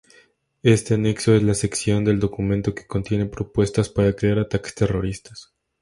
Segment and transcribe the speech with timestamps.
[0.63, 5.53] Este anexo es la sección del documento que contiene propuestas para crear ataques terroristas.